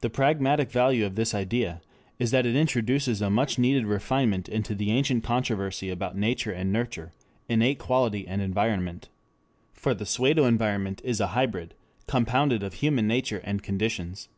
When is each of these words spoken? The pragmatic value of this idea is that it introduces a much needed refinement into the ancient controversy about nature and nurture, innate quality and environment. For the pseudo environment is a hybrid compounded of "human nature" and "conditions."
The 0.00 0.08
pragmatic 0.08 0.70
value 0.70 1.04
of 1.04 1.16
this 1.16 1.34
idea 1.34 1.82
is 2.18 2.30
that 2.30 2.46
it 2.46 2.56
introduces 2.56 3.20
a 3.20 3.28
much 3.28 3.58
needed 3.58 3.84
refinement 3.84 4.48
into 4.48 4.74
the 4.74 4.90
ancient 4.90 5.22
controversy 5.22 5.90
about 5.90 6.16
nature 6.16 6.50
and 6.50 6.72
nurture, 6.72 7.12
innate 7.46 7.78
quality 7.78 8.26
and 8.26 8.40
environment. 8.40 9.10
For 9.74 9.92
the 9.92 10.06
pseudo 10.06 10.46
environment 10.46 11.02
is 11.04 11.20
a 11.20 11.36
hybrid 11.36 11.74
compounded 12.06 12.62
of 12.62 12.72
"human 12.72 13.06
nature" 13.06 13.42
and 13.44 13.62
"conditions." 13.62 14.30